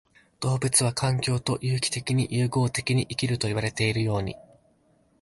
[0.39, 4.35] 動物は環境と有機的に融合的に生きるといわれるように、